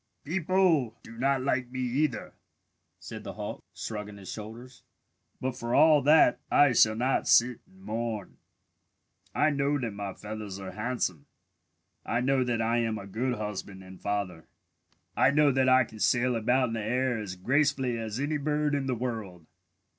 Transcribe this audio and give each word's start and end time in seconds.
"People 0.23 0.95
do 1.03 1.15
not 1.15 1.41
like 1.43 1.69
me 1.69 1.81
either," 1.81 2.33
said 2.99 3.23
the 3.23 3.33
hawk, 3.33 3.63
shrugging 3.75 4.17
his 4.17 4.31
shoulders. 4.31 4.81
"But 5.39 5.55
for 5.55 5.75
all 5.75 6.01
that 6.01 6.39
I 6.49 6.73
shall 6.73 6.95
not 6.95 7.27
sit 7.27 7.59
and 7.67 7.81
mourn. 7.83 8.37
"I 9.35 9.51
know 9.51 9.77
that 9.77 9.93
my 9.93 10.15
feathers 10.15 10.57
are 10.59 10.71
handsome. 10.71 11.27
I 12.03 12.19
know 12.19 12.43
that 12.43 12.63
I 12.63 12.79
am 12.79 12.97
a 12.97 13.05
good 13.05 13.37
husband 13.37 13.83
and 13.83 14.01
father. 14.01 14.45
I 15.15 15.29
know 15.29 15.51
that 15.51 15.69
I 15.69 15.83
can 15.83 15.99
sail 15.99 16.35
about 16.35 16.69
in 16.69 16.73
the 16.73 16.83
air 16.83 17.19
as 17.19 17.35
gracefully 17.35 17.99
as 17.99 18.19
any 18.19 18.37
bird 18.37 18.73
in 18.73 18.87
the 18.87 18.95
world. 18.95 19.45